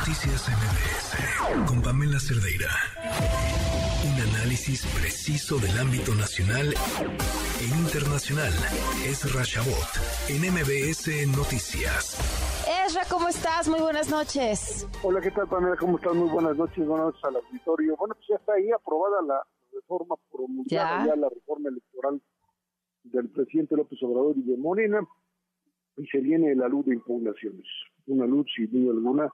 Noticias 0.00 0.48
MBS 0.48 1.68
con 1.68 1.82
Pamela 1.82 2.18
Cerdeira. 2.18 2.70
Un 4.08 4.16
análisis 4.32 4.86
preciso 4.98 5.58
del 5.58 5.78
ámbito 5.78 6.14
nacional 6.14 6.72
e 6.72 7.64
internacional. 7.84 8.50
Es 9.04 9.28
Rashabot 9.34 9.90
en 10.32 10.40
MBS 10.56 11.04
Noticias. 11.36 12.16
Ezra, 12.86 13.02
¿cómo 13.10 13.28
estás? 13.28 13.68
Muy 13.68 13.80
buenas 13.80 14.10
noches. 14.10 14.88
Hola, 15.02 15.20
¿qué 15.20 15.30
tal, 15.32 15.46
Pamela? 15.46 15.76
¿Cómo 15.76 15.98
estás? 15.98 16.14
Muy 16.14 16.30
buenas 16.30 16.56
noches. 16.56 16.86
Buenas 16.86 17.08
noches 17.08 17.24
al 17.24 17.36
auditorio. 17.36 17.94
Bueno, 17.98 18.14
pues 18.14 18.26
ya 18.30 18.36
está 18.36 18.54
ahí 18.54 18.70
aprobada 18.70 19.20
la 19.20 19.46
reforma 19.70 20.16
promulgada, 20.32 21.04
ya, 21.04 21.06
ya 21.08 21.16
la 21.16 21.28
reforma 21.28 21.68
electoral 21.68 22.22
del 23.04 23.28
presidente 23.28 23.76
López 23.76 24.02
Obrador 24.02 24.34
y 24.38 24.42
de 24.44 24.56
Morena, 24.56 25.06
y 25.98 26.06
se 26.06 26.20
viene 26.20 26.54
la 26.54 26.68
luz 26.68 26.86
de 26.86 26.94
impugnaciones. 26.94 27.66
Una 28.06 28.24
luz, 28.24 28.46
sin 28.56 28.70
duda 28.72 28.92
alguna, 28.92 29.30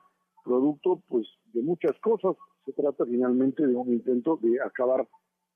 producto 0.46 1.02
pues 1.08 1.26
de 1.52 1.62
muchas 1.62 1.98
cosas. 1.98 2.36
Se 2.64 2.73
trata 2.73 3.04
finalmente 3.04 3.66
de 3.66 3.74
un 3.74 3.92
intento 3.92 4.38
de 4.41 4.60
acabar 4.60 5.06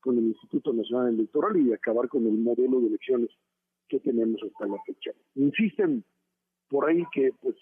con 0.01 0.17
el 0.17 0.25
Instituto 0.25 0.73
Nacional 0.73 1.13
Electoral 1.13 1.55
y 1.57 1.65
de 1.65 1.75
acabar 1.75 2.09
con 2.09 2.27
el 2.27 2.37
modelo 2.37 2.81
de 2.81 2.87
elecciones 2.87 3.29
que 3.87 3.99
tenemos 3.99 4.41
hasta 4.43 4.67
la 4.67 4.81
fecha. 4.85 5.11
Insisten 5.35 6.03
por 6.69 6.89
ahí 6.89 7.03
que 7.13 7.31
pues 7.41 7.55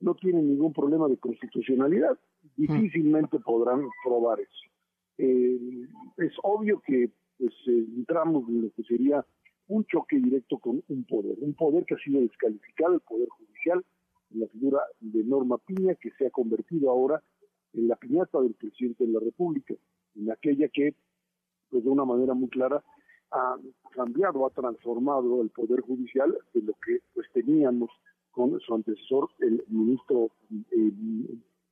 no 0.00 0.14
tienen 0.14 0.48
ningún 0.48 0.72
problema 0.72 1.08
de 1.08 1.16
constitucionalidad, 1.18 2.18
difícilmente 2.56 3.38
podrán 3.40 3.88
probar 4.04 4.40
eso. 4.40 4.70
Eh, 5.18 5.86
es 6.18 6.32
obvio 6.42 6.80
que 6.80 7.10
pues 7.38 7.54
entramos 7.66 8.48
en 8.48 8.62
lo 8.62 8.70
que 8.72 8.82
sería 8.84 9.24
un 9.68 9.84
choque 9.86 10.18
directo 10.18 10.58
con 10.58 10.82
un 10.88 11.04
poder, 11.04 11.36
un 11.40 11.54
poder 11.54 11.84
que 11.84 11.94
ha 11.94 11.98
sido 11.98 12.20
descalificado, 12.20 12.94
el 12.94 13.00
poder 13.00 13.28
judicial, 13.28 13.84
la 14.30 14.46
figura 14.48 14.80
de 15.00 15.24
Norma 15.24 15.58
Piña, 15.58 15.94
que 15.94 16.10
se 16.12 16.26
ha 16.26 16.30
convertido 16.30 16.90
ahora 16.90 17.22
en 17.72 17.88
la 17.88 17.96
piñata 17.96 18.40
del 18.40 18.54
presidente 18.54 19.06
de 19.06 19.12
la 19.12 19.20
República, 19.20 19.74
en 20.16 20.30
aquella 20.30 20.68
que, 20.68 20.94
pues 21.70 21.84
de 21.84 21.90
una 21.90 22.04
manera 22.04 22.34
muy 22.34 22.48
clara, 22.48 22.82
ha 23.32 23.56
cambiado, 23.92 24.46
ha 24.46 24.50
transformado 24.50 25.42
el 25.42 25.50
poder 25.50 25.80
judicial 25.80 26.36
de 26.52 26.62
lo 26.62 26.72
que 26.84 27.00
pues 27.14 27.26
teníamos 27.32 27.90
con 28.32 28.58
su 28.60 28.74
antecesor, 28.74 29.28
el 29.38 29.62
ministro 29.68 30.30
eh, 30.50 30.92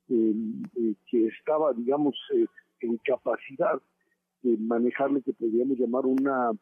eh, 0.08 0.34
eh, 0.76 0.94
que 1.10 1.26
estaba, 1.26 1.72
digamos, 1.72 2.16
en 2.80 2.96
capacidad 2.98 3.80
de 4.42 4.56
manejarle 4.56 5.22
que 5.22 5.32
podríamos 5.32 5.78
llamar 5.78 6.06
una 6.06 6.52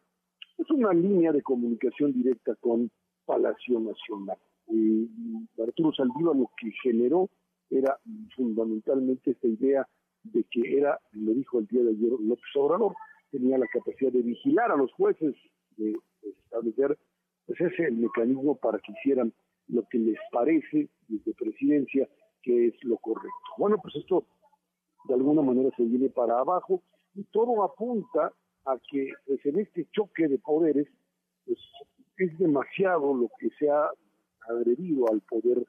es 0.59 0.71
una 0.71 0.93
línea 0.93 1.33
de 1.33 1.43
comunicación 1.43 2.13
directa 2.13 2.55
con 2.57 2.91
Palacio 3.27 3.79
Nacional. 3.79 4.39
Eh, 4.69 5.09
Arturo 5.63 5.93
Saldívar 5.93 6.37
lo 6.37 6.51
que 6.57 6.71
generó 6.83 7.29
era 7.71 7.99
fundamentalmente 8.35 9.33
esta 9.33 9.47
idea 9.47 9.89
de 10.23 10.45
que 10.45 10.79
era, 10.79 11.01
lo 11.13 11.33
dijo 11.33 11.59
el 11.59 11.67
día 11.67 11.83
de 11.83 11.91
ayer 11.91 12.13
López 12.21 12.57
Obrador, 12.57 12.95
tenía 13.31 13.59
la 13.59 13.67
capacidad 13.69 14.13
de 14.13 14.23
vigilar 14.23 14.71
a 14.71 14.77
los 14.77 14.93
jueces, 14.93 15.35
de, 15.77 15.95
establecer 16.23 16.99
pues 17.47 17.61
ese 17.61 17.91
mecanismo 17.91 18.57
para 18.57 18.79
que 18.79 18.93
hicieran 18.93 19.33
lo 19.69 19.85
que 19.89 19.99
les 19.99 20.19
parece 20.33 20.89
desde 21.09 21.35
presidencia 21.35 22.09
que 22.43 22.69
es 22.69 22.85
lo 22.85 22.97
correcto. 22.99 23.31
Bueno, 23.59 23.77
pues 23.81 23.95
esto 23.97 24.27
de 25.05 25.15
alguna 25.15 25.43
manera 25.43 25.71
se 25.77 25.85
viene 25.85 26.09
para 26.09 26.39
abajo 26.39 26.83
y 27.15 27.25
todo 27.25 27.63
apunta 27.63 28.33
a 28.65 28.79
que 28.91 29.13
pues, 29.27 29.45
en 29.47 29.61
este 29.61 29.87
choque 29.93 30.29
de 30.29 30.39
poderes 30.39 30.89
pues 31.45 31.59
es 32.19 32.39
demasiado 32.39 33.15
lo 33.15 33.29
que 33.39 33.51
se 33.59 33.71
ha 33.71 33.91
agredido 34.49 35.11
al 35.11 35.21
poder 35.21 35.67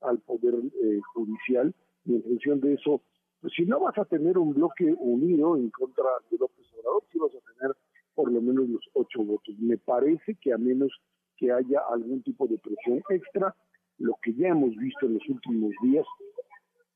al 0.00 0.18
poder 0.18 0.54
eh, 0.54 1.00
judicial 1.14 1.74
y 2.04 2.16
en 2.16 2.22
función 2.22 2.60
de 2.60 2.74
eso 2.74 3.02
pues 3.40 3.52
si 3.54 3.64
no 3.64 3.80
vas 3.80 3.96
a 3.98 4.04
tener 4.04 4.38
un 4.38 4.54
bloque 4.54 4.94
unido 4.98 5.56
en 5.56 5.70
contra 5.70 6.04
de 6.30 6.38
López 6.38 6.66
Obrador 6.78 7.02
si 7.10 7.18
vas 7.18 7.32
a 7.34 7.52
tener 7.58 7.76
por 8.14 8.30
lo 8.30 8.40
menos 8.40 8.68
los 8.68 8.84
ocho 8.92 9.24
votos. 9.24 9.54
Me 9.58 9.78
parece 9.78 10.34
que 10.36 10.52
a 10.52 10.58
menos 10.58 10.92
que 11.36 11.50
haya 11.50 11.80
algún 11.90 12.22
tipo 12.22 12.46
de 12.46 12.58
presión 12.58 13.02
extra 13.08 13.54
lo 13.98 14.14
que 14.22 14.34
ya 14.34 14.48
hemos 14.48 14.76
visto 14.76 15.06
en 15.06 15.14
los 15.14 15.28
últimos 15.28 15.72
días 15.82 16.06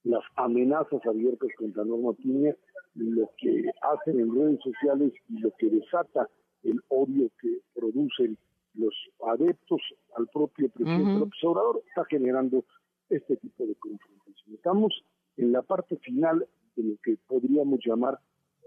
las 0.05 0.23
amenazas 0.37 1.05
abiertas 1.05 1.51
contra 1.59 1.85
Norma 1.85 2.13
Piña 2.13 2.55
lo 2.95 3.31
que 3.39 3.65
hacen 3.83 4.21
en 4.21 4.35
redes 4.35 4.61
sociales 4.63 5.13
y 5.29 5.39
lo 5.41 5.51
que 5.59 5.69
desata 5.69 6.29
el 6.63 6.81
odio 6.89 7.31
que 7.41 7.61
producen 7.75 8.39
los 8.77 8.95
adeptos 9.27 9.81
al 10.17 10.29
propio 10.29 10.69
presidente 10.69 11.19
López 11.19 11.45
Obrador, 11.45 11.83
está 11.89 12.05
generando 12.05 12.65
este 13.09 13.37
tipo 13.37 13.67
de 13.67 13.75
confrontación. 13.77 14.55
Estamos 14.55 15.05
en 15.37 15.53
la 15.53 15.63
parte 15.63 15.97
final 15.99 16.47
de 16.77 16.83
lo 16.83 16.97
que 17.03 17.17
podríamos 17.27 17.81
llamar 17.85 18.19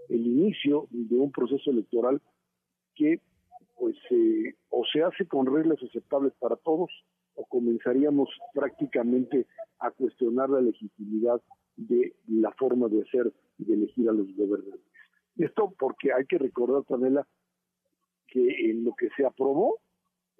el 0.08 0.26
inicio 0.26 0.88
de 0.90 1.16
un 1.16 1.30
proceso 1.30 1.70
electoral 1.70 2.20
que 2.94 3.20
pues 3.78 3.96
eh, 4.10 4.54
o 4.68 4.84
se 4.84 5.02
hace 5.02 5.26
con 5.26 5.46
reglas 5.46 5.78
aceptables 5.82 6.34
para 6.38 6.56
todos 6.56 6.90
o 7.34 7.46
comenzaríamos 7.46 8.28
prácticamente 8.52 9.46
a 9.78 9.90
cuestionar 9.90 10.50
la 10.50 10.60
legitimidad 10.60 11.40
de 11.76 12.14
la 12.28 12.52
forma 12.52 12.88
de 12.88 13.02
hacer 13.02 13.32
y 13.58 13.64
de 13.64 13.74
elegir 13.74 14.08
a 14.08 14.12
los 14.12 14.26
gobernantes. 14.36 14.84
Esto 15.38 15.72
porque 15.78 16.12
hay 16.12 16.26
que 16.26 16.36
recordar, 16.36 16.82
Pamela, 16.84 17.26
que 18.26 18.70
en 18.70 18.84
lo 18.84 18.94
que 18.94 19.08
se 19.16 19.24
aprobó, 19.24 19.78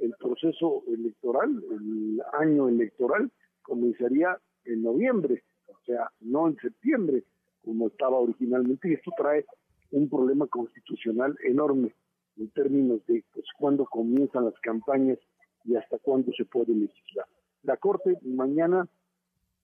el 0.00 0.15
proceso 0.19 0.83
electoral, 0.88 1.62
el 1.71 2.22
año 2.33 2.69
electoral, 2.69 3.31
comenzaría 3.62 4.38
en 4.65 4.83
noviembre, 4.83 5.43
o 5.69 5.77
sea, 5.84 6.11
no 6.21 6.49
en 6.49 6.56
septiembre, 6.56 7.25
como 7.62 7.88
estaba 7.88 8.19
originalmente, 8.19 8.88
y 8.88 8.94
esto 8.94 9.12
trae 9.16 9.44
un 9.93 10.09
problema 10.09 10.47
constitucional 10.47 11.37
enorme 11.44 11.94
en 12.38 12.49
términos 12.50 13.05
de 13.06 13.25
pues, 13.33 13.44
cuándo 13.59 13.84
comienzan 13.84 14.47
las 14.47 14.59
campañas 14.61 15.19
y 15.65 15.77
hasta 15.77 15.99
cuándo 15.99 16.32
se 16.32 16.44
puede 16.44 16.75
legislar. 16.75 17.27
La 17.62 17.77
Corte 17.77 18.17
mañana 18.22 18.88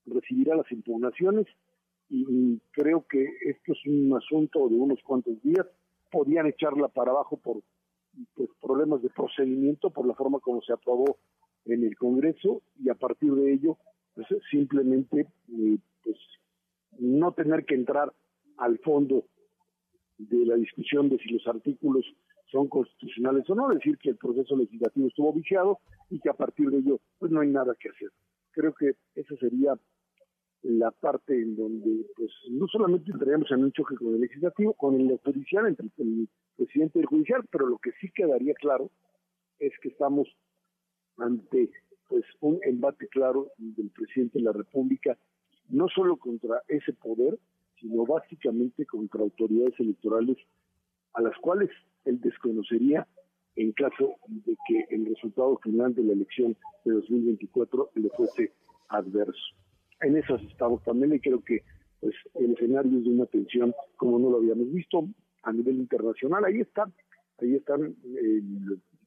recibirá 0.05 0.57
las 0.57 0.71
impugnaciones 0.71 1.47
y 2.11 2.59
creo 2.73 3.05
que 3.09 3.25
esto 3.47 3.73
es 3.73 3.87
un 3.87 4.15
asunto 4.17 4.69
de 4.69 4.77
unos 4.77 5.03
cuantos 5.03 5.41
días. 5.43 5.67
Podían 6.11 6.47
echarla 6.47 6.89
para 6.89 7.11
abajo 7.11 7.37
por 7.39 7.63
pues, 8.34 8.50
problemas 8.60 9.03
de 9.03 9.10
procedimiento, 9.10 9.91
por 9.91 10.06
la 10.06 10.15
forma 10.15 10.41
como 10.41 10.62
se 10.62 10.72
aprobó 10.72 11.19
en 11.65 11.84
el 11.84 11.97
Congreso 11.97 12.62
y 12.78 12.88
a 12.88 12.94
partir 12.94 13.32
de 13.34 13.53
ello 13.53 13.78
pues, 14.15 14.27
simplemente 14.50 15.27
eh, 15.53 15.78
pues, 16.03 16.16
no 16.99 17.32
tener 17.32 17.65
que 17.65 17.75
entrar 17.75 18.12
al 18.59 18.78
fondo 18.78 19.25
de 20.19 20.47
la 20.47 20.56
discusión 20.56 21.09
de 21.09 21.19
si 21.19 21.28
los 21.31 21.47
artículos 21.47 22.05
son 22.50 22.69
constitucionales 22.69 23.49
o 23.50 23.55
no, 23.55 23.69
decir 23.69 23.99
que 23.99 24.10
el 24.10 24.16
proceso 24.16 24.56
legislativo 24.56 25.09
estuvo 25.09 25.32
viciado 25.32 25.81
y 26.09 26.21
que 26.21 26.31
a 26.31 26.34
partir 26.34 26.71
de 26.71 26.78
ello 26.78 27.00
pues 27.19 27.32
no 27.32 27.41
hay 27.41 27.49
nada 27.49 27.75
que 27.78 27.91
hacer. 27.91 28.09
Creo 28.53 28.72
que 28.72 28.94
esa 29.15 29.37
sería 29.37 29.75
la 30.66 30.91
parte 30.91 31.41
en 31.41 31.56
donde 31.56 32.06
pues 32.16 32.31
no 32.50 32.66
solamente 32.66 33.12
entraríamos 33.12 33.50
en 33.53 33.65
un 33.65 33.72
choque 33.72 33.94
con 33.94 34.15
el 34.15 34.21
legislativo, 34.21 34.75
con 34.75 35.00
el 35.00 35.19
judicial, 35.19 35.66
entre 35.69 35.87
el 35.99 36.28
presidente 36.56 36.99
y 36.99 37.03
el 37.03 37.06
judicial, 37.06 37.44
pero 37.50 37.66
lo 37.66 37.78
que 37.78 37.93
sí 38.00 38.10
quedaría 38.10 38.54
claro 38.54 38.91
es 39.60 39.72
que 39.81 39.91
estamos 39.91 40.28
ante 41.19 41.71
pues 42.09 42.25
un 42.41 42.59
embate 42.62 43.06
claro 43.09 43.49
del 43.59 43.91
presidente 43.91 44.38
de 44.38 44.44
la 44.44 44.53
República, 44.53 45.16
no 45.69 45.88
solo 45.88 46.16
contra 46.16 46.62
ese 46.69 46.93
poder, 46.94 47.38
sino 47.81 48.05
básicamente 48.05 48.87
contra 48.87 49.22
autoridades 49.22 49.78
electorales 49.78 50.37
a 51.15 51.22
las 51.22 51.37
cuales 51.38 51.71
él 52.05 52.21
desconocería 52.21 53.06
en 53.55 53.72
caso 53.72 54.16
de 54.26 54.56
que 54.66 54.87
el 54.91 55.06
resultado 55.06 55.59
final 55.59 55.94
de 55.94 56.03
la 56.03 56.12
elección 56.12 56.56
de 56.84 56.93
2024 56.93 57.91
le 57.94 58.10
fuese 58.10 58.53
adverso 58.88 59.55
en 60.01 60.17
esas 60.17 60.43
estamos 60.43 60.83
también 60.84 61.15
y 61.15 61.21
creo 61.21 61.43
que 61.43 61.62
pues 62.00 62.15
el 62.35 62.53
escenario 62.53 62.99
es 62.99 63.05
de 63.05 63.11
una 63.11 63.26
tensión 63.26 63.75
como 63.97 64.19
no 64.19 64.31
lo 64.31 64.38
habíamos 64.38 64.70
visto 64.73 65.09
a 65.43 65.53
nivel 65.53 65.76
internacional. 65.76 66.44
Ahí 66.44 66.61
están, 66.61 66.93
ahí 67.38 67.55
están 67.55 67.97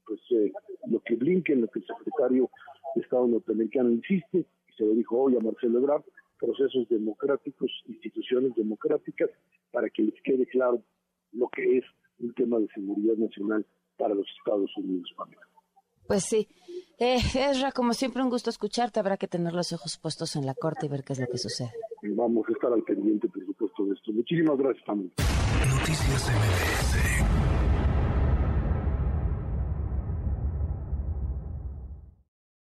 pues 0.05 0.19
eh, 0.31 0.51
lo 0.87 0.99
que 1.01 1.15
Blinken, 1.15 1.61
lo 1.61 1.67
que 1.67 1.79
el 1.79 1.85
secretario 1.85 2.49
de 2.95 3.01
Estado 3.01 3.27
norteamericano 3.27 3.91
insiste, 3.91 4.39
y 4.39 4.73
se 4.75 4.85
lo 4.85 4.93
dijo 4.93 5.19
hoy 5.19 5.35
a 5.35 5.39
Marcelo 5.39 5.79
Ebrard, 5.79 6.03
procesos 6.39 6.87
democráticos, 6.89 7.71
instituciones 7.87 8.55
democráticas, 8.55 9.29
para 9.71 9.89
que 9.89 10.03
les 10.03 10.19
quede 10.23 10.47
claro 10.47 10.81
lo 11.33 11.47
que 11.49 11.77
es 11.77 11.85
un 12.19 12.33
tema 12.33 12.59
de 12.59 12.67
seguridad 12.69 13.15
nacional 13.17 13.65
para 13.97 14.15
los 14.15 14.27
Estados 14.39 14.75
Unidos. 14.77 15.13
Pues 16.09 16.23
sí. 16.23 16.47
Eh, 16.97 17.17
Ezra, 17.35 17.71
como 17.71 17.93
siempre, 17.93 18.23
un 18.23 18.31
gusto 18.31 18.49
escucharte. 18.49 18.99
Habrá 18.99 19.15
que 19.15 19.27
tener 19.27 19.53
los 19.53 19.71
ojos 19.73 19.99
puestos 19.99 20.35
en 20.35 20.43
la 20.47 20.55
corte 20.55 20.87
y 20.87 20.89
ver 20.89 21.03
qué 21.03 21.13
es 21.13 21.19
lo 21.19 21.27
que 21.27 21.37
sucede. 21.37 21.69
Vamos 22.01 22.47
a 22.49 22.51
estar 22.51 22.73
al 22.73 22.81
pendiente, 22.81 23.29
por 23.29 23.45
supuesto, 23.45 23.85
de 23.85 23.93
esto. 23.93 24.11
Muchísimas 24.11 24.57
gracias, 24.57 24.83
familia. 24.85 25.13
Noticias 25.69 26.31
MBS 26.31 27.48